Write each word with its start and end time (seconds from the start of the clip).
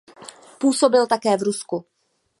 Působil 0.59 1.07
také 1.07 1.37
v 1.37 1.41
Rusku. 1.41 1.85